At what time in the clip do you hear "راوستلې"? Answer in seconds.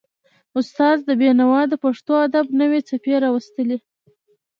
3.23-3.77